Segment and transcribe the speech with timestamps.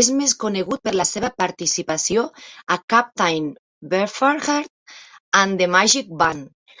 [0.00, 2.24] És més conegut per la seva participació
[2.76, 3.50] a Captain
[3.96, 4.72] Beefheart
[5.42, 6.80] and The Magic Band.